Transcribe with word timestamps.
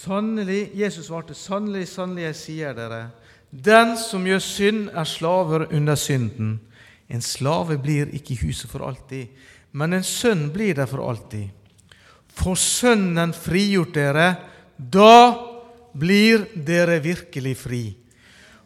Sannelig, 0.00 0.70
Jesus 0.74 1.10
svarte, 1.10 1.34
sannelig, 1.36 1.88
sannelig, 1.90 2.30
jeg 2.30 2.38
sier 2.38 2.76
dere, 2.76 3.00
den 3.50 3.96
som 3.98 4.24
gjør 4.24 4.40
synd, 4.40 4.82
er 4.96 5.08
slaver 5.08 5.66
under 5.74 5.98
synden. 5.98 6.54
En 7.10 7.20
slave 7.20 7.76
blir 7.82 8.12
ikke 8.14 8.36
i 8.36 8.42
huset 8.46 8.70
for 8.70 8.86
alltid, 8.86 9.28
men 9.76 9.92
en 9.98 10.06
sønn 10.06 10.48
blir 10.54 10.76
der 10.78 10.88
for 10.88 11.02
alltid. 11.04 11.50
For 12.30 12.56
Sønnen 12.56 13.34
frigjort 13.36 13.94
dere, 13.98 14.28
da 14.78 15.36
blir 15.92 16.46
dere 16.54 17.00
virkelig 17.02 17.56
fri. 17.58 17.82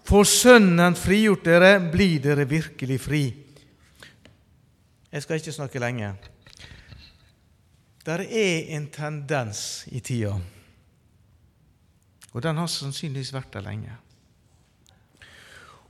For 0.04 0.28
Sønnen 0.28 0.94
frigjort 0.94 1.46
dere, 1.48 1.78
blir 1.80 2.20
dere 2.22 2.44
virkelig 2.46 3.00
fri. 3.00 3.24
Jeg 5.10 5.24
skal 5.24 5.40
ikke 5.40 5.56
snakke 5.56 5.82
lenge. 5.82 6.12
Der 8.04 8.20
er 8.20 8.74
en 8.76 8.90
tendens 8.92 9.86
i 9.88 10.00
tida, 10.04 10.36
og 12.34 12.42
den 12.42 12.58
har 12.58 12.66
sannsynligvis 12.70 13.32
vært 13.34 13.52
der 13.54 13.62
lenge, 13.64 13.94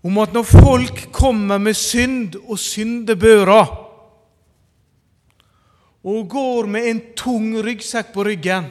om 0.04 0.18
at 0.20 0.34
når 0.36 0.44
folk 0.44 1.06
kommer 1.12 1.58
med 1.58 1.74
synd 1.74 2.36
og 2.44 2.58
syndebøra 2.60 3.60
og 6.04 6.26
går 6.28 6.66
med 6.68 6.88
en 6.90 7.00
tung 7.16 7.54
ryggsekk 7.64 8.12
på 8.12 8.26
ryggen, 8.28 8.68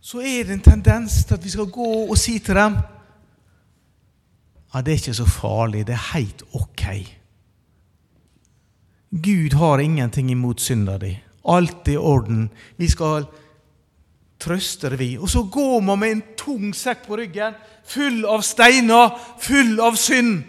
så 0.00 0.22
er 0.22 0.46
det 0.46 0.54
en 0.54 0.64
tendens 0.64 1.24
til 1.26 1.34
at 1.34 1.44
vi 1.44 1.50
skal 1.52 1.66
gå 1.74 1.88
og 2.06 2.16
si 2.16 2.38
til 2.38 2.56
dem 2.56 2.78
ja, 4.74 4.80
det 4.80 4.92
er 4.92 5.00
ikke 5.00 5.14
så 5.16 5.26
farlig, 5.26 5.86
det 5.86 5.94
er 5.96 6.12
helt 6.14 6.42
ok. 6.52 6.84
Gud 9.10 9.56
har 9.56 9.80
ingenting 9.80 10.30
imot 10.30 10.60
synda 10.60 10.98
di. 10.98 11.14
Alt 11.48 11.88
i 11.88 11.96
orden. 11.96 12.50
Vi 12.76 12.88
skal 12.88 13.26
trøste 14.40 14.90
det, 14.90 14.98
vi. 14.98 15.16
Og 15.18 15.28
så 15.28 15.42
går 15.42 15.80
man 15.80 15.98
med 15.98 16.10
en 16.10 16.22
tung 16.36 16.74
sekk 16.76 17.06
på 17.06 17.16
ryggen, 17.18 17.56
full 17.88 18.24
av 18.28 18.44
steiner, 18.46 19.16
full 19.40 19.80
av 19.80 19.96
synd. 19.96 20.42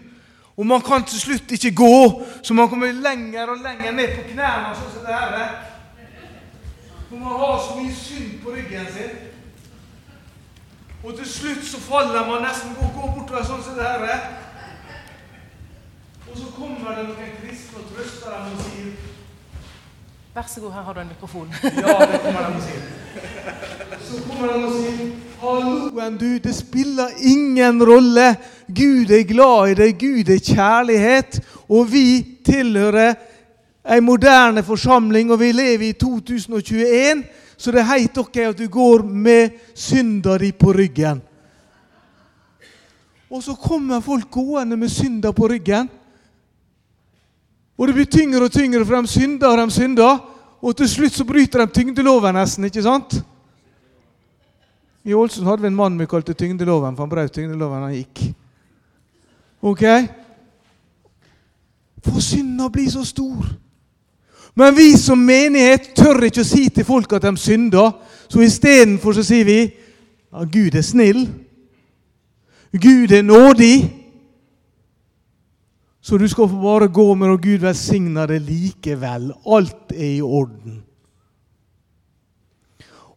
Og 0.60 0.68
man 0.68 0.82
kan 0.84 1.06
til 1.08 1.20
slutt 1.20 1.52
ikke 1.56 1.72
gå, 1.72 2.24
så 2.44 2.54
man 2.54 2.70
kommer 2.70 2.92
lenger 2.92 3.48
og 3.48 3.62
lenger 3.64 3.92
ned 3.96 4.16
på 4.18 4.26
knærne. 4.34 4.76
sånn 4.76 4.92
som 4.94 5.06
det 5.08 5.16
her. 5.16 5.66
For 7.10 7.16
man 7.16 7.40
har 7.40 7.58
så 7.64 7.78
mye 7.80 7.96
synd 7.96 8.42
på 8.44 8.52
ryggen 8.52 8.86
sin. 8.94 9.14
Og 11.04 11.16
til 11.16 11.30
slutt 11.32 11.64
så 11.66 11.80
faller 11.80 12.28
man 12.28 12.44
nesten 12.44 12.76
og 12.76 12.92
går 12.94 13.14
bortover 13.16 13.46
sånn 13.48 13.64
som 13.64 13.80
det 13.80 13.88
her. 13.88 14.26
Og 16.28 16.38
så 16.38 16.52
kommer 16.58 16.98
det 16.98 17.08
noen 17.08 17.32
kristne 17.40 17.80
og 17.80 17.88
trøster 17.94 18.36
dem 18.36 18.52
og 18.52 18.68
sier 18.68 19.09
Vær 20.40 20.46
så 20.48 20.62
god, 20.62 20.72
her 20.72 20.82
har 20.82 20.94
du 20.94 21.00
en 21.00 21.08
mikrofon. 21.08 21.48
Ja, 21.64 22.06
det 22.08 22.20
kommer 22.24 22.46
de 22.46 22.56
og 22.56 22.62
sier. 22.64 22.84
Så 24.08 24.20
kommer 24.24 24.54
de 24.54 24.60
og 24.70 24.78
sier 24.78 25.10
Halloen, 25.42 26.16
du, 26.16 26.38
det 26.40 26.54
spiller 26.56 27.10
ingen 27.28 27.84
rolle. 27.84 28.38
Gud 28.68 29.12
er 29.12 29.26
glad 29.28 29.74
i 29.74 29.76
deg, 29.82 29.98
Gud 30.00 30.32
er 30.32 30.40
kjærlighet. 30.40 31.42
Og 31.68 31.92
vi 31.92 32.06
tilhører 32.48 33.20
ei 33.84 34.00
moderne 34.00 34.64
forsamling, 34.64 35.28
og 35.36 35.42
vi 35.44 35.52
lever 35.52 35.90
i 35.90 35.92
2021. 36.00 37.28
Så 37.58 37.76
det 37.76 37.84
er 37.84 37.92
helt 37.92 38.24
ok 38.24 38.44
at 38.46 38.64
du 38.64 38.68
går 38.72 39.04
med 39.04 39.60
synda 39.76 40.38
di 40.40 40.54
på 40.56 40.72
ryggen. 40.72 41.20
Og 43.28 43.44
så 43.44 43.60
kommer 43.60 44.00
folk 44.00 44.32
gående 44.32 44.80
med 44.80 44.88
synda 44.88 45.36
på 45.36 45.52
ryggen. 45.52 45.92
Og 47.80 47.88
det 47.88 47.96
blir 47.96 48.12
tyngre 48.12 48.44
og 48.44 48.52
tyngre, 48.52 48.84
for 48.86 49.00
de 49.00 49.08
synder 49.08 49.48
og 49.48 49.58
de 49.58 49.72
synder. 49.72 50.29
Og 50.62 50.76
til 50.76 50.90
slutt 50.90 51.16
så 51.16 51.26
bryter 51.26 51.64
de 51.64 51.72
tyngdeloven 51.74 52.36
nesten, 52.36 52.68
ikke 52.68 52.84
sant? 52.84 53.20
I 55.08 55.16
Ålesund 55.16 55.48
hadde 55.48 55.64
vi 55.64 55.72
en 55.72 55.76
mann 55.78 56.00
vi 56.00 56.08
kalte 56.10 56.36
tyngdeloven, 56.36 56.96
for 56.96 57.06
han 57.06 57.12
brøt 57.12 57.34
tyngdeloven 57.34 57.86
han 57.86 57.96
gikk. 57.96 58.26
Ok? 59.62 59.84
For 62.04 62.20
synda 62.24 62.68
blir 62.70 62.90
så 62.92 63.06
stor. 63.08 63.48
Men 64.56 64.76
vi 64.76 64.98
som 64.98 65.20
menighet 65.24 65.94
tør 65.96 66.26
ikke 66.28 66.44
å 66.44 66.48
si 66.48 66.66
til 66.74 66.88
folk 66.88 67.14
at 67.16 67.24
de 67.24 67.38
synder. 67.40 67.94
Så 68.28 68.44
istedenfor 68.44 69.16
sier 69.24 69.48
vi 69.48 69.60
ja, 69.64 70.44
Gud 70.44 70.76
er 70.76 70.84
snill. 70.86 71.22
Gud 72.76 73.12
er 73.16 73.24
nådig. 73.24 73.99
Så 76.02 76.18
du 76.18 76.28
skal 76.28 76.48
få 76.50 76.62
bare 76.62 76.88
gå 76.88 77.16
med, 77.16 77.30
og 77.30 77.42
Gud 77.44 77.60
velsigner 77.64 78.28
det 78.28 78.42
likevel. 78.42 79.34
Alt 79.46 79.92
er 79.92 80.14
i 80.18 80.22
orden. 80.22 80.84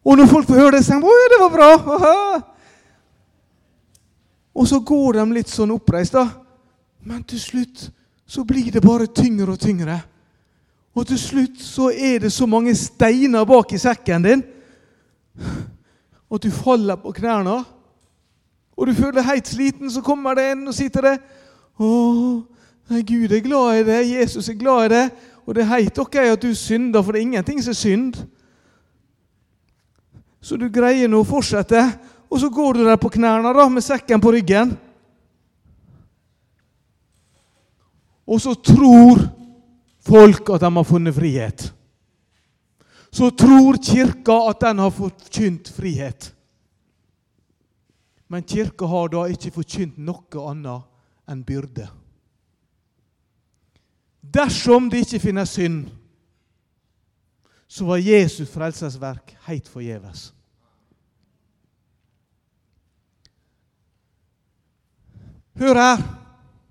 Og 0.03 0.17
når 0.17 0.27
folk 0.27 0.47
får 0.47 0.59
høre 0.59 0.71
det, 0.77 0.85
sier 0.85 0.99
de 0.99 1.07
'Å, 1.07 1.29
det 1.31 1.39
var 1.39 1.51
bra'. 1.53 1.95
Aha. 1.95 2.41
Og 4.55 4.67
så 4.67 4.79
går 4.79 5.13
de 5.13 5.33
litt 5.33 5.49
sånn 5.49 5.71
oppreist, 5.71 6.13
da. 6.13 6.27
Men 7.03 7.23
til 7.23 7.39
slutt 7.39 7.89
så 8.27 8.43
blir 8.43 8.71
det 8.71 8.81
bare 8.81 9.07
tyngre 9.07 9.51
og 9.51 9.59
tyngre. 9.59 10.01
Og 10.95 11.07
til 11.07 11.19
slutt 11.19 11.61
så 11.61 11.89
er 11.89 12.19
det 12.19 12.31
så 12.31 12.45
mange 12.45 12.75
steiner 12.75 13.45
bak 13.45 13.73
i 13.73 13.81
sekken 13.81 14.23
din 14.23 14.43
at 16.33 16.43
du 16.43 16.51
faller 16.51 16.95
på 16.95 17.11
knærne. 17.11 17.63
Og 18.77 18.87
du 18.87 18.93
føler 18.93 19.19
deg 19.19 19.29
helt 19.29 19.47
sliten, 19.47 19.91
så 19.91 20.01
kommer 20.01 20.35
det 20.37 20.51
en 20.51 20.67
og 20.67 20.73
sier 20.73 20.89
til 20.89 21.01
deg 21.01 21.19
'Å, 21.79 21.89
Gud 22.87 23.31
er 23.31 23.41
glad 23.41 23.79
i 23.79 23.83
det, 23.87 23.99
Jesus 24.19 24.49
er 24.49 24.59
glad 24.59 24.85
i 24.85 24.93
det, 24.93 25.03
og 25.45 25.55
det 25.55 25.67
helt 25.67 25.99
ok 25.99 26.15
at 26.15 26.41
du 26.41 26.55
synder, 26.55 27.01
for 27.01 27.11
det 27.11 27.19
er 27.19 27.27
ingenting 27.27 27.63
som 27.63 27.71
er 27.71 27.79
synd. 27.79 28.15
Så 30.43 30.57
du 30.59 30.67
greier 30.71 31.07
nå 31.07 31.21
å 31.23 31.27
fortsette, 31.27 31.79
og 32.29 32.39
så 32.39 32.49
går 32.49 32.73
du 32.73 32.83
der 32.83 32.99
på 32.99 33.11
knærne 33.13 33.53
da, 33.55 33.67
med 33.69 33.85
sekken 33.85 34.21
på 34.21 34.33
ryggen. 34.35 34.75
Og 38.27 38.41
så 38.41 38.53
tror 38.55 39.23
folk 40.03 40.51
at 40.55 40.63
de 40.63 40.71
har 40.75 40.87
funnet 40.87 41.15
frihet. 41.15 41.65
Så 43.13 43.29
tror 43.37 43.77
Kirka 43.77 44.37
at 44.49 44.63
den 44.63 44.79
har 44.81 44.91
forkynt 44.91 45.69
frihet. 45.69 46.31
Men 48.27 48.43
Kirka 48.43 48.87
har 48.89 49.11
da 49.13 49.27
ikke 49.29 49.53
forkynt 49.53 49.99
noe 50.01 50.47
annet 50.49 51.29
enn 51.29 51.43
byrde. 51.45 51.85
Dersom 54.23 54.87
det 54.89 55.03
ikke 55.03 55.19
finnes 55.19 55.49
synd, 55.49 55.83
så 57.67 57.85
var 57.85 57.97
Jesus 57.97 58.49
frelsesverk 58.53 59.35
helt 59.47 59.67
forgjeves. 59.67 60.31
Hør 65.59 65.77
her. 65.77 66.03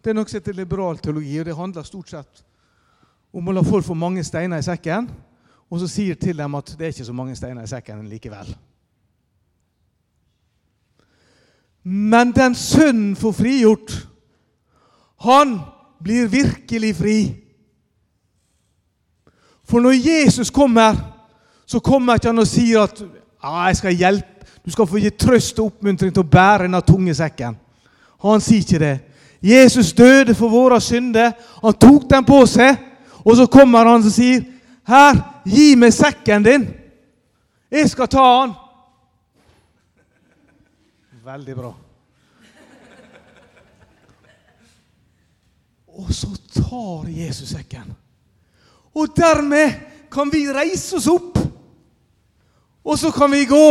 Det 0.02 0.10
er 0.10 0.16
noe 0.18 0.26
som 0.26 0.40
heter 0.40 0.56
liberal 0.58 0.98
teologi, 0.98 1.36
og 1.38 1.46
det 1.46 1.54
handler 1.54 1.86
stort 1.86 2.10
sett 2.10 2.40
om 3.32 3.46
å 3.48 3.54
la 3.54 3.62
folk 3.64 3.86
få 3.86 3.94
mange 3.94 4.24
steiner 4.26 4.58
i 4.58 4.66
sekken, 4.66 5.06
og 5.70 5.80
så 5.80 5.88
sier 5.88 6.18
til 6.20 6.36
dem 6.36 6.56
at 6.58 6.72
det 6.76 6.88
er 6.88 6.94
ikke 6.94 7.06
så 7.06 7.14
mange 7.16 7.36
steiner 7.38 7.64
i 7.64 7.70
sekken 7.70 8.02
likevel. 8.10 8.50
Men 11.82 12.34
den 12.34 12.54
sønnen 12.58 13.14
får 13.18 13.36
frigjort, 13.38 13.94
han 15.22 15.56
blir 16.02 16.26
virkelig 16.30 16.96
fri. 16.98 17.16
For 19.72 19.80
når 19.80 19.92
Jesus 20.04 20.50
kommer, 20.50 20.96
så 21.66 21.80
kommer 21.80 22.18
ikke 22.18 22.28
han 22.28 22.38
og 22.42 22.46
sier 22.46 22.82
at 22.82 22.98
ah, 23.42 23.66
'jeg 23.66 23.76
skal 23.76 23.94
hjelpe', 23.96 24.44
du 24.66 24.70
skal 24.70 24.86
få 24.86 24.98
gi 25.00 25.10
trøst 25.10 25.58
og 25.58 25.66
oppmuntring 25.66 26.12
til 26.12 26.20
å 26.20 26.28
bære 26.28 26.66
denne 26.66 26.80
tunge 26.80 27.14
sekken. 27.14 27.56
Han 28.22 28.40
sier 28.40 28.60
ikke 28.60 28.78
det. 28.78 28.98
Jesus 29.42 29.92
døde 29.92 30.34
for 30.34 30.48
våre 30.48 30.80
synder. 30.80 31.32
Han 31.62 31.72
tok 31.72 32.04
den 32.10 32.24
på 32.24 32.46
seg. 32.46 32.76
Og 33.24 33.36
så 33.36 33.46
kommer 33.46 33.78
han 33.88 34.04
og 34.04 34.12
sier, 34.12 34.44
'Her, 34.84 35.40
gi 35.46 35.74
meg 35.74 35.92
sekken 35.92 36.42
din. 36.42 36.68
Jeg 37.70 37.90
skal 37.90 38.08
ta 38.08 38.40
han.' 38.40 38.54
Veldig 41.24 41.56
bra. 41.56 41.72
Og 45.88 46.12
så 46.12 46.28
tar 46.52 47.08
Jesus 47.08 47.48
sekken. 47.48 48.01
Og 48.94 49.16
dermed 49.16 49.72
kan 50.12 50.32
vi 50.32 50.44
reise 50.52 50.96
oss 50.96 51.08
opp. 51.08 51.38
Og 52.84 52.98
så 52.98 53.10
kan 53.14 53.32
vi 53.32 53.44
gå. 53.44 53.68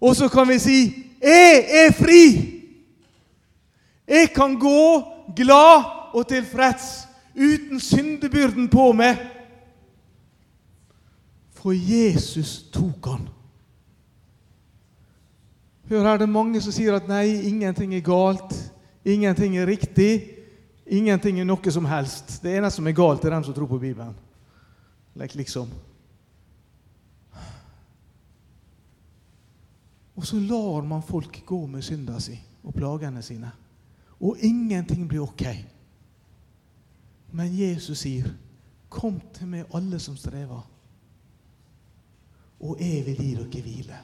Og 0.00 0.16
så 0.16 0.28
kan 0.28 0.48
vi 0.48 0.58
si 0.58 0.78
'Jeg 1.22 1.64
er 1.68 1.90
fri'. 1.92 2.52
Jeg 4.08 4.32
kan 4.34 4.58
gå 4.58 5.02
glad 5.36 5.84
og 6.14 6.28
tilfreds 6.28 7.08
uten 7.36 7.80
syndebyrden 7.80 8.68
på 8.68 8.92
meg. 8.92 9.16
For 11.50 11.72
Jesus 11.72 12.62
tok 12.72 13.06
han. 13.06 13.28
Hør 15.88 16.02
her, 16.02 16.16
det 16.18 16.22
er 16.22 16.32
mange 16.32 16.60
som 16.60 16.72
sier 16.72 16.94
at 16.94 17.08
nei, 17.08 17.26
ingenting 17.46 17.94
er 17.94 18.00
galt. 18.00 18.54
Ingenting 19.04 19.56
er 19.56 19.66
riktig. 19.66 20.35
Ingenting 20.86 21.40
er 21.40 21.46
noe 21.48 21.72
som 21.72 21.84
helst. 21.90 22.38
Det 22.42 22.54
eneste 22.54 22.78
som 22.78 22.86
er 22.86 22.94
galt, 22.94 23.24
er 23.24 23.34
dem 23.34 23.44
som 23.44 23.54
tror 23.54 23.66
på 23.66 23.78
Bibelen. 23.82 24.14
Liksom. 25.16 25.70
Og 30.16 30.26
så 30.26 30.38
lar 30.40 30.84
man 30.86 31.02
folk 31.02 31.42
gå 31.46 31.66
med 31.66 31.84
synda 31.84 32.20
si 32.20 32.36
og 32.64 32.74
plagene 32.74 33.22
sine. 33.22 33.50
Og 34.20 34.38
ingenting 34.40 35.08
blir 35.08 35.26
ok. 35.26 35.44
Men 37.32 37.58
Jesus 37.58 37.98
sier, 37.98 38.28
'Kom 38.88 39.20
til 39.34 39.46
meg, 39.46 39.64
alle 39.74 39.98
som 39.98 40.16
strever, 40.16 40.70
og 42.60 42.80
jeg 42.80 43.06
vil 43.06 43.16
gi 43.16 43.34
dere 43.34 43.62
hvile.' 43.62 44.00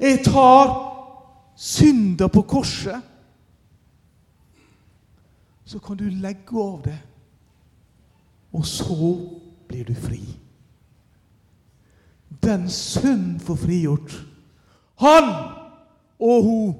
Jeg 0.00 0.24
tar 0.24 0.96
synda 1.56 2.26
på 2.26 2.42
korset. 2.42 3.02
Så 5.70 5.78
kan 5.78 5.96
du 5.96 6.08
legge 6.10 6.58
av 6.58 6.80
det, 6.82 6.98
og 8.50 8.64
så 8.66 8.96
blir 9.68 9.84
du 9.86 9.94
fri. 9.94 10.18
Den 12.42 12.66
sønn 12.66 13.36
får 13.38 13.60
frigjort. 13.68 14.16
Han 14.98 15.30
og 16.18 16.42
hun 16.48 16.74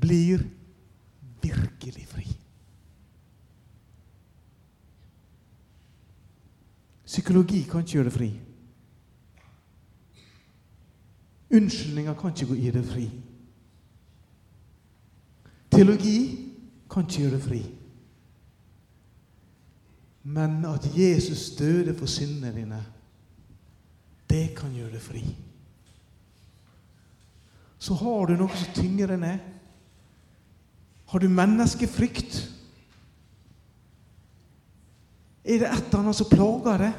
blir 0.00 0.46
virkelig 1.44 2.08
fri. 2.08 2.26
Psykologi 7.04 7.66
kan 7.68 7.84
ikke 7.84 7.98
gjøre 7.98 8.08
det 8.08 8.16
fri. 8.16 8.34
Unnskyldninger 11.60 12.14
kan 12.14 12.32
ikke 12.32 12.54
gi 12.56 12.70
det 12.78 12.88
fri. 12.88 13.10
Teologi 15.70 16.20
kan 16.90 17.06
ikke 17.06 17.22
gjøre 17.22 17.40
fri. 17.40 17.60
Men 20.22 20.64
at 20.68 20.88
Jesus 20.96 21.50
døde 21.58 21.94
for 21.98 22.06
syndene 22.10 22.52
dine, 22.54 22.80
det 24.30 24.50
kan 24.56 24.74
gjøre 24.74 24.92
det 24.92 25.02
fri. 25.02 25.22
Så 27.78 27.94
har 27.94 28.26
du 28.28 28.36
noe 28.36 28.56
som 28.56 28.74
tynger 28.76 29.14
deg 29.14 29.22
ned. 29.22 29.38
Har 31.10 31.18
du 31.18 31.28
menneskefrykt? 31.32 32.36
Er 35.44 35.62
det 35.62 35.70
et 35.70 35.86
eller 35.88 36.02
annet 36.02 36.18
som 36.18 36.28
plager 36.30 36.84
deg? 36.84 36.98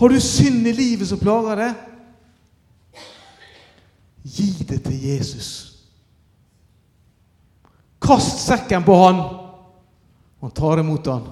Har 0.00 0.08
du 0.08 0.20
synd 0.20 0.66
i 0.66 0.74
livet 0.74 1.08
som 1.08 1.20
plager 1.20 1.62
deg? 1.62 1.86
Gi 4.24 4.50
det 4.68 4.82
til 4.84 5.02
Jesus. 5.06 5.69
Kast 8.10 8.40
sekken 8.42 8.82
på 8.82 8.94
han. 8.94 9.20
Han 10.40 10.50
tar 10.50 10.80
imot 10.82 11.06
han. 11.06 11.28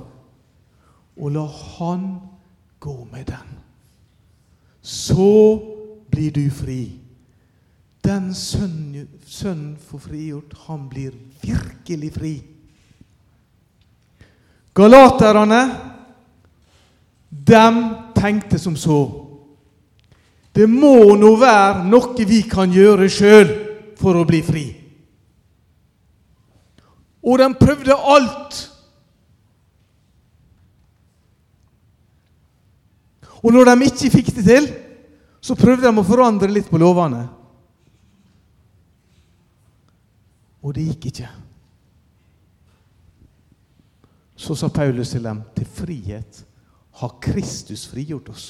Og 1.18 1.32
la 1.34 1.42
han 1.78 2.04
gå 2.78 2.94
med 3.10 3.26
den. 3.26 3.48
Så 4.82 5.58
blir 6.06 6.30
du 6.30 6.44
fri. 6.54 7.00
Den 8.06 8.30
sønnen 8.30 9.10
sønn 9.26 9.74
får 9.90 10.04
frigjort, 10.06 10.54
han 10.68 10.86
blir 10.88 11.18
virkelig 11.42 12.12
fri. 12.14 12.32
Galaterne, 14.70 15.62
dem 17.28 17.84
tenkte 18.14 18.58
som 18.58 18.78
så. 18.78 19.02
Det 20.54 20.70
må 20.70 21.16
nå 21.18 21.34
være 21.42 21.88
noe 21.90 22.22
vi 22.22 22.44
kan 22.46 22.70
gjøre 22.70 23.10
sjøl 23.10 23.56
for 23.98 24.14
å 24.14 24.28
bli 24.30 24.46
fri. 24.46 24.68
Og 27.22 27.38
de 27.40 27.48
prøvde 27.58 27.94
alt. 27.94 28.60
Og 33.42 33.52
når 33.54 33.70
de 33.70 33.88
ikke 33.88 34.12
fikk 34.18 34.30
det 34.36 34.44
til, 34.46 34.70
så 35.40 35.56
prøvde 35.58 35.86
de 35.86 36.00
å 36.00 36.06
forandre 36.06 36.50
litt 36.50 36.70
på 36.70 36.80
lovene. 36.80 37.26
Og 40.62 40.74
det 40.74 40.88
gikk 40.88 41.10
ikke. 41.12 41.28
Så 44.38 44.54
sa 44.58 44.70
Paulus 44.70 45.10
til 45.14 45.24
dem, 45.26 45.42
til 45.54 45.66
frihet 45.66 46.42
har 47.00 47.18
Kristus 47.22 47.86
frigjort 47.90 48.30
oss. 48.30 48.46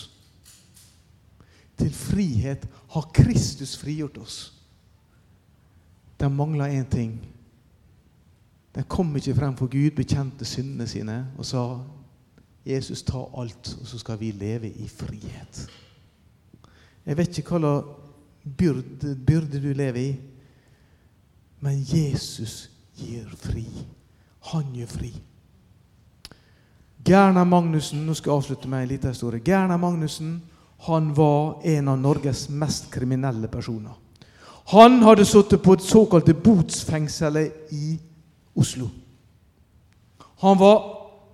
Til 1.78 1.92
frihet 1.94 2.64
har 2.92 3.10
Kristus 3.14 3.76
frigjort 3.78 4.18
oss. 4.20 4.36
De 6.18 6.28
mangla 6.32 6.68
én 6.72 6.88
ting. 6.90 7.12
De 8.78 8.84
kom 8.86 9.10
ikke 9.18 9.34
frem 9.34 9.56
for 9.58 9.66
Gud, 9.66 9.90
bekjente 9.96 10.46
syndene 10.46 10.86
sine 10.86 11.16
og 11.34 11.46
sa 11.46 11.62
Jesus, 12.68 13.02
ta 13.02 13.24
alt, 13.40 13.72
og 13.80 13.86
så 13.88 13.98
skal 13.98 14.20
vi 14.20 14.30
leve 14.30 14.68
i 14.70 14.86
frihet. 14.88 15.62
Jeg 17.06 17.16
vet 17.16 17.38
ikke 17.40 17.58
hva 17.58 17.72
byrde, 18.44 19.16
byrde 19.26 19.62
du 19.62 19.72
lever 19.72 20.00
i, 20.02 20.10
men 21.64 21.80
Jesus 21.80 22.68
gir 22.94 23.26
fri. 23.40 23.64
Han 24.52 24.70
gir 24.76 24.86
fri. 24.86 25.10
Gerna 27.02 27.42
Magnussen 27.48 28.04
nå 28.06 28.14
skal 28.14 28.30
jeg 28.30 28.42
avslutte 28.42 28.70
med 28.70 28.84
en 28.84 28.92
liten 28.92 29.10
historie. 29.10 29.42
Gerna 29.42 29.76
Magnussen 29.80 30.36
han 30.86 31.14
var 31.14 31.64
en 31.66 31.88
av 31.88 31.98
Norges 31.98 32.46
mest 32.48 32.92
kriminelle 32.94 33.48
personer. 33.50 33.96
Han 34.70 35.00
hadde 35.02 35.24
sittet 35.26 35.62
på 35.64 35.74
et 35.74 35.82
såkalte 35.82 36.36
botsfengsel 36.36 37.40
i 37.74 37.96
Oslo. 38.58 38.88
Han 40.42 40.58
var 40.58 40.82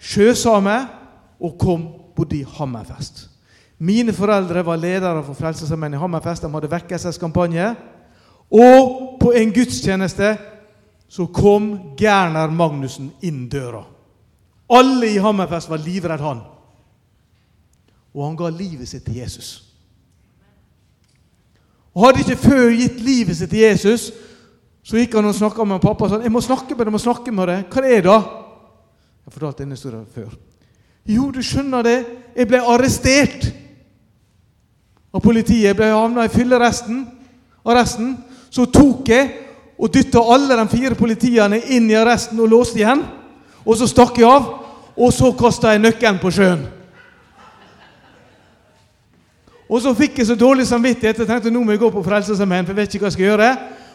sjøsame 0.00 0.76
og 1.40 1.56
kom 1.60 1.88
bodde 2.16 2.38
i 2.40 2.46
Hammerfest. 2.56 3.28
Mine 3.78 4.12
foreldre 4.12 4.62
var 4.64 4.80
ledere 4.80 5.24
for 5.24 5.36
Frelsesarmeen 5.36 5.96
i 5.96 6.00
Hammerfest. 6.00 6.44
De 6.44 6.52
hadde 6.52 6.70
vekkelseskampanje. 6.70 7.74
Og 8.54 9.16
på 9.20 9.32
en 9.34 9.52
gudstjeneste 9.52 10.36
så 11.08 11.26
kom 11.26 11.96
Gerner 11.98 12.52
Magnussen 12.54 13.10
inn 13.22 13.48
døra. 13.50 13.82
Alle 14.72 15.10
i 15.12 15.20
Hammerfest 15.20 15.70
var 15.70 15.82
livredd 15.82 16.22
han. 16.24 16.40
Og 18.14 18.24
han 18.28 18.36
ga 18.38 18.48
livet 18.48 18.88
sitt 18.88 19.04
til 19.04 19.20
Jesus. 19.20 19.56
Og 21.94 22.06
Hadde 22.06 22.24
ikke 22.24 22.42
før 22.48 22.70
gitt 22.74 23.00
livet 23.04 23.36
sitt 23.38 23.50
til 23.50 23.62
Jesus, 23.66 24.08
så 24.84 24.98
gikk 25.00 25.14
han 25.16 25.30
og 25.30 25.36
snakka 25.36 25.64
med 25.64 25.80
pappa 25.80 26.04
og 26.04 26.10
sa 26.12 26.20
jeg 26.20 26.32
må 26.32 26.42
snakke 26.44 26.74
med 26.74 26.84
deg, 26.84 26.90
jeg 26.90 26.96
må 26.98 27.00
snakke 27.00 27.32
med 27.32 27.48
deg. 27.48 27.62
Hva 27.72 27.84
er 27.84 28.02
det 28.04 28.08
da? 28.10 28.18
Jeg 28.20 29.30
har 29.30 29.36
fortalt 29.38 29.62
denne 29.62 29.78
historien 29.78 30.04
før. 30.12 30.34
Jo, 31.08 31.30
du 31.32 31.40
skjønner 31.44 31.84
det. 31.84 31.96
Jeg 32.36 32.48
ble 32.48 32.60
arrestert 32.60 33.46
av 35.14 35.24
politiet. 35.24 35.70
Jeg 35.70 35.78
ble 35.78 35.88
havna 35.88 36.26
i 36.28 36.32
fyllearresten. 36.32 37.00
Arresten. 37.64 38.12
Så 38.52 38.68
tok 38.72 39.08
jeg 39.08 39.32
og 39.80 39.90
dytta 39.92 40.20
alle 40.20 40.56
de 40.60 40.68
fire 40.70 40.96
politiene 40.98 41.62
inn 41.72 41.88
i 41.90 41.96
arresten 41.98 42.40
og 42.40 42.52
låste 42.52 42.82
igjen. 42.82 43.02
Og 43.64 43.80
så 43.80 43.88
stakk 43.88 44.20
jeg 44.20 44.28
av, 44.28 44.50
og 44.94 45.12
så 45.12 45.32
kasta 45.36 45.72
jeg 45.72 45.82
nøkkelen 45.82 46.20
på 46.20 46.32
sjøen. 46.34 46.66
Og 49.64 49.80
så 49.80 49.94
fikk 49.96 50.20
jeg 50.20 50.28
så 50.28 50.36
dårlig 50.38 50.68
samvittighet 50.68 51.22
jeg 51.22 51.28
tenkte 51.28 51.50
nå 51.50 51.64
må 51.64 51.72
jeg 51.72 51.80
gå 51.80 51.88
på 51.90 52.04
Frelsesarmeen, 52.04 52.66
for 52.66 52.76
jeg 52.76 52.84
vet 52.84 52.94
ikke 52.94 53.06
hva 53.06 53.10
jeg 53.10 53.16
skal 53.16 53.30
gjøre. 53.30 53.50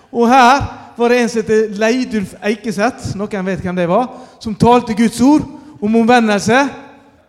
Og 0.10 0.26
her 0.30 0.64
var 1.00 1.10
det 1.10 1.22
en 1.22 1.30
som 1.30 1.42
heter 1.42 1.80
Leidulf 1.80 2.36
Eikeseth, 2.44 3.14
noen 3.18 3.48
vet 3.48 3.64
hvem 3.64 3.78
det 3.78 3.88
var, 3.90 4.10
som 4.40 4.56
talte 4.56 4.96
Guds 4.98 5.20
ord 5.22 5.46
om 5.80 5.96
omvendelse, 6.02 6.60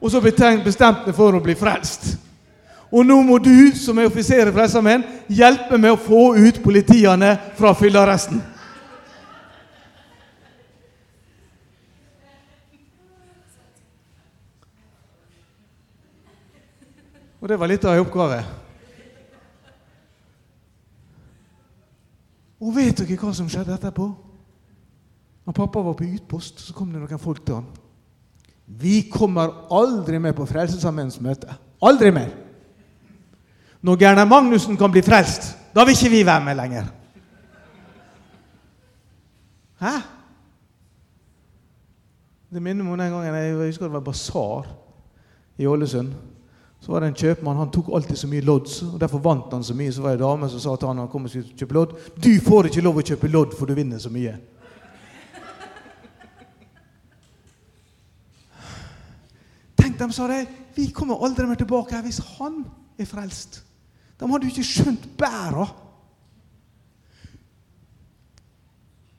og 0.00 0.10
så 0.10 0.20
bestemte 0.20 1.12
for 1.14 1.36
å 1.36 1.42
bli 1.44 1.54
frelst. 1.58 2.14
Og 2.90 3.06
nå 3.06 3.20
må 3.22 3.38
du, 3.38 3.70
som 3.78 3.98
er 3.98 4.08
offiser 4.08 4.48
i 4.48 4.54
Frelsesarmeen, 4.54 5.04
hjelpe 5.30 5.78
med 5.78 5.94
å 5.94 6.00
få 6.00 6.32
ut 6.34 6.62
politiene 6.64 7.36
fra 7.58 7.70
fyllearresten. 7.78 8.40
Og 17.40 17.48
det 17.48 17.56
var 17.56 17.70
litt 17.70 17.86
av 17.86 17.94
ei 17.94 18.02
oppgave. 18.02 18.42
Og 22.60 22.74
vet 22.76 22.98
dere 23.00 23.16
hva 23.20 23.32
som 23.34 23.48
skjedde 23.48 23.74
etterpå? 23.74 24.08
Når 25.48 25.56
pappa 25.56 25.82
var 25.82 25.96
på 25.96 26.08
utpost, 26.08 26.60
så 26.60 26.74
kom 26.76 26.92
det 26.92 27.00
noen 27.00 27.20
folk 27.20 27.40
til 27.46 27.56
han. 27.60 27.70
Vi 28.80 29.08
kommer 29.10 29.66
aldri 29.74 30.20
mer 30.22 30.36
på 30.36 30.46
Frelsesarmeens 30.46 31.18
møte. 31.24 31.50
Aldri 31.82 32.12
mer. 32.14 32.28
Når 33.80 33.98
Gerner 33.98 34.28
Magnussen 34.28 34.76
kan 34.78 34.92
bli 34.92 35.02
frelst, 35.02 35.48
da 35.74 35.86
vil 35.86 35.96
ikke 35.96 36.12
vi 36.12 36.26
være 36.26 36.44
med 36.44 36.58
lenger. 36.58 36.90
Hæ? 39.80 39.94
Det 42.50 42.62
minner 42.62 42.84
meg 42.84 42.92
om 42.92 42.98
den 42.98 43.12
gangen 43.14 43.34
jeg 43.38 43.56
husker 43.56 43.86
det 43.86 43.94
var 43.94 44.04
basar 44.04 44.68
i 45.58 45.66
Ålesund. 45.66 46.12
Så 46.80 46.92
var 46.92 47.00
det 47.00 47.10
en 47.10 47.14
kjøpmann, 47.14 47.56
han 47.56 47.70
tok 47.70 47.90
alltid 47.92 48.16
så 48.16 48.28
mye 48.28 48.44
lodd, 48.44 48.70
og 48.86 49.00
derfor 49.00 49.20
vant 49.20 49.52
han 49.52 49.64
så 49.64 49.74
mye. 49.76 49.92
Så 49.92 50.00
var 50.02 50.14
det 50.14 50.22
ei 50.22 50.24
dame 50.24 50.48
som 50.48 50.62
sa 50.62 50.76
til 50.76 50.88
han 50.88 51.02
han 51.02 51.10
kom 51.12 51.26
og 51.28 51.32
skulle 51.32 51.56
kjøpe 51.56 51.76
lodd. 51.76 51.92
'Du 52.16 52.40
får 52.40 52.70
ikke 52.70 52.84
lov 52.86 52.96
å 52.96 53.04
kjøpe 53.04 53.28
lodd, 53.28 53.52
for 53.58 53.66
du 53.66 53.74
vinner 53.74 53.98
så 53.98 54.08
mye'. 54.08 54.38
Tenk, 59.76 59.98
de 59.98 60.12
sa 60.12 60.28
det. 60.28 60.46
Vi 60.76 60.90
kommer 60.90 61.20
aldri 61.24 61.46
mer 61.46 61.60
tilbake 61.60 61.94
her 61.94 62.02
hvis 62.02 62.22
han 62.38 62.64
er 62.98 63.04
frelst. 63.04 63.62
De 64.20 64.28
hadde 64.28 64.46
jo 64.46 64.52
ikke 64.52 64.64
skjønt 64.64 65.06
bæra. 65.18 65.66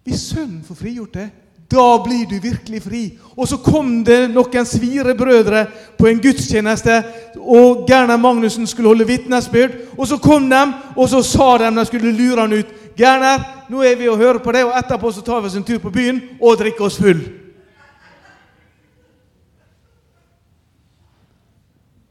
Hvis 0.04 0.22
Sønnen 0.32 0.64
får 0.64 0.76
frigjort 0.76 1.14
det, 1.14 1.30
da 1.72 2.04
blir 2.04 2.26
du 2.28 2.40
virkelig 2.40 2.84
fri. 2.84 3.02
Og 3.38 3.48
så 3.48 3.58
kom 3.64 4.04
det 4.04 4.28
noen 4.34 4.68
svirebrødre 4.68 5.66
på 5.98 6.10
en 6.10 6.20
gudstjeneste, 6.22 6.98
og 7.40 7.86
Gerner 7.90 8.20
Magnussen 8.20 8.68
skulle 8.68 8.92
holde 8.92 9.08
vitnesbyrd. 9.08 9.78
Og 9.98 10.08
så 10.08 10.20
kom 10.20 10.50
de, 10.52 10.62
og 10.96 11.10
så 11.10 11.24
sa 11.24 11.58
de 11.58 11.72
de 11.76 11.86
skulle 11.88 12.12
lure 12.12 12.42
han 12.42 12.60
ut. 12.60 12.78
'Gerner, 12.98 13.40
nå 13.70 13.82
er 13.88 13.96
vi 13.96 14.10
og 14.12 14.18
hører 14.20 14.42
på 14.44 14.52
deg, 14.52 14.66
og 14.68 14.76
etterpå 14.78 15.12
så 15.16 15.22
tar 15.24 15.40
vi 15.40 15.48
oss 15.48 15.56
en 15.56 15.64
tur 15.64 15.80
på 15.80 15.90
byen 15.90 16.20
og 16.42 16.58
drikker 16.60 16.86
oss 16.86 17.00
full.' 17.00 17.24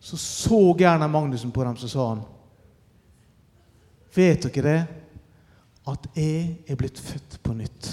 Så 0.01 0.17
så 0.17 0.75
Gerner 0.79 1.07
Magnussen 1.07 1.53
på 1.53 1.65
dem, 1.65 1.77
så 1.77 1.89
sa 1.89 2.09
han 2.09 2.23
Vet 4.15 4.43
dere 4.43 4.63
det? 4.63 4.81
At 5.87 6.07
jeg 6.17 6.57
er 6.67 6.77
blitt 6.77 6.99
født 6.99 7.39
på 7.43 7.55
nytt. 7.55 7.90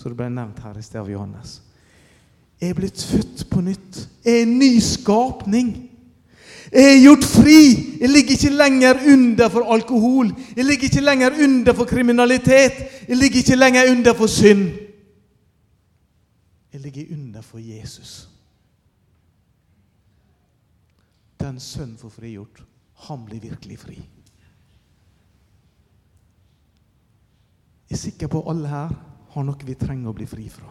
Så 0.00 0.08
det 0.08 0.16
ble 0.16 0.30
nevnt 0.32 0.62
her 0.64 0.78
i 0.80 0.82
sted 0.82 0.96
av 1.02 1.10
Johannes. 1.12 1.58
Jeg 2.56 2.72
er 2.72 2.76
blitt 2.78 3.02
født 3.04 3.42
på 3.52 3.60
nytt. 3.60 3.98
Jeg 4.24 4.38
er 4.38 4.46
en 4.46 4.54
ny 4.56 4.70
skapning. 4.80 5.74
Jeg 6.72 6.86
er 6.86 7.02
gjort 7.02 7.26
fri. 7.28 7.58
Jeg 8.00 8.08
ligger 8.08 8.32
ikke 8.38 8.52
lenger 8.54 9.02
under 9.12 9.50
for 9.52 9.68
alkohol. 9.74 10.30
Jeg 10.56 10.64
ligger 10.64 10.88
ikke 10.88 11.04
lenger 11.04 11.36
under 11.44 11.76
for 11.76 11.90
kriminalitet. 11.90 12.80
Jeg 13.08 13.20
ligger 13.20 13.42
ikke 13.42 13.58
lenger 13.60 13.90
under 13.90 14.16
for 14.16 14.32
synd. 14.32 14.64
Jeg 16.72 16.80
ligger 16.80 17.12
under 17.18 17.44
for 17.44 17.60
Jesus. 17.60 18.24
Den 21.40 21.60
sønn 21.60 21.92
får 22.00 22.16
frigjort, 22.16 22.64
han 23.08 23.22
blir 23.28 23.40
virkelig 23.40 23.78
fri. 23.80 24.00
Jeg 27.90 27.96
er 27.96 28.04
sikker 28.08 28.28
på 28.32 28.44
alle 28.48 28.68
her 28.68 28.98
har 29.30 29.46
noe 29.46 29.66
vi 29.66 29.76
trenger 29.78 30.10
å 30.10 30.16
bli 30.16 30.26
fri 30.26 30.48
fra. 30.50 30.70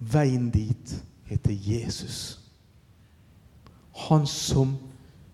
Veien 0.00 0.48
dit 0.50 0.94
heter 1.28 1.52
Jesus. 1.52 2.38
Han 4.08 4.26
som 4.26 4.76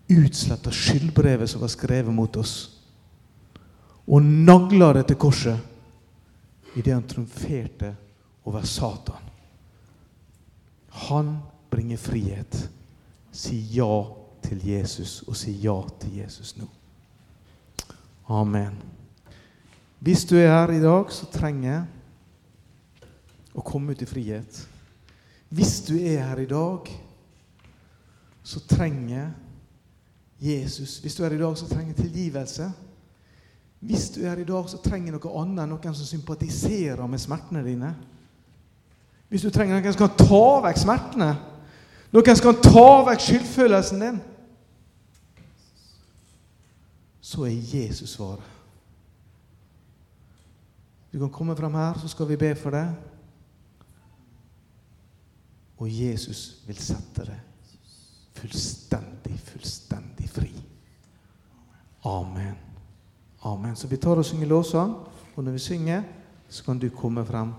utsletta 0.07 0.71
skyldbrevet 0.71 1.49
som 1.49 1.63
var 1.63 1.71
skrevet 1.71 2.13
mot 2.13 2.35
oss, 2.35 2.55
og 4.07 4.23
nagla 4.23 4.93
det 4.95 5.07
til 5.09 5.19
korset 5.19 6.77
idet 6.77 6.93
han 6.93 7.07
trumferte 7.07 7.93
over 8.47 8.63
Satan. 8.63 9.23
Han 11.09 11.37
bringer 11.69 11.97
frihet. 11.97 12.69
Si 13.31 13.57
ja 13.75 14.05
til 14.41 14.63
Jesus, 14.67 15.21
og 15.27 15.35
si 15.35 15.51
ja 15.61 15.75
til 15.99 16.15
Jesus 16.21 16.55
nå. 16.57 16.67
Amen. 18.29 18.96
Hvis 19.99 20.25
du 20.25 20.35
er 20.37 20.51
her 20.51 20.71
i 20.71 20.81
dag, 20.81 21.11
så 21.11 21.25
trenger 21.33 21.69
jeg 21.71 21.85
å 23.57 23.63
komme 23.65 23.95
ut 23.95 24.01
i 24.01 24.09
frihet. 24.09 24.59
Hvis 25.49 25.79
du 25.87 25.95
er 25.97 26.21
her 26.27 26.41
i 26.43 26.49
dag, 26.49 26.89
så 28.43 28.61
trenger 28.69 29.31
Jesus 30.39 30.99
Hvis 31.01 31.15
du 31.15 31.23
er 31.23 31.31
her 31.31 31.39
i 31.39 31.41
dag, 31.41 31.57
så 31.57 31.65
trenger 31.67 31.93
tilgivelse. 31.97 32.67
Hvis 33.79 34.09
du 34.13 34.19
er 34.21 34.29
her 34.29 34.43
i 34.43 34.45
dag, 34.45 34.69
så 34.69 34.77
trenger 34.77 35.15
noe 35.15 35.31
annet 35.41 35.63
enn 35.63 35.71
noen 35.73 35.95
som 35.97 36.05
sympatiserer 36.05 37.09
med 37.09 37.21
smertene 37.21 37.63
dine. 37.65 37.89
Hvis 39.29 39.43
du 39.43 39.49
trenger 39.49 39.79
noen 39.79 39.95
som 39.95 40.03
kan 40.05 40.27
ta 40.27 40.43
vekk 40.67 40.81
smertene, 40.81 41.31
noen 42.13 42.37
som 42.37 42.45
kan 42.45 42.61
ta 42.63 42.85
vekk 43.09 43.25
skyldfølelsen 43.25 44.05
din, 44.05 44.21
så 47.27 47.49
er 47.49 47.73
Jesus 47.73 48.13
svaret. 48.13 48.56
Du 51.13 51.19
kan 51.19 51.29
komme 51.29 51.55
fram 51.55 51.75
her, 51.75 51.99
så 52.01 52.07
skal 52.07 52.27
vi 52.29 52.39
be 52.39 52.55
for 52.55 52.75
deg. 52.75 52.93
Og 55.77 55.91
Jesus 55.91 56.63
vil 56.67 56.79
sette 56.81 57.25
deg 57.27 57.43
fullstendig, 58.37 59.39
fullstendig 59.39 60.29
fri. 60.29 60.51
Amen. 62.05 62.55
Amen. 63.41 63.75
Så 63.75 63.87
vi 63.87 63.97
tar 63.97 64.17
og 64.17 64.25
synger 64.25 64.47
lovsang, 64.47 64.93
og 65.35 65.43
når 65.43 65.51
vi 65.51 65.59
synger, 65.59 66.03
så 66.49 66.63
kan 66.63 66.79
du 66.79 66.89
komme 66.89 67.25
frem. 67.25 67.53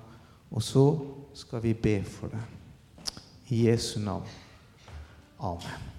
Og 0.50 0.62
så 0.62 0.86
skal 1.34 1.62
vi 1.62 1.74
be 1.74 2.02
for 2.04 2.32
deg. 2.32 3.14
I 3.48 3.68
Jesu 3.68 4.00
navn. 4.00 4.26
Amen. 5.38 5.97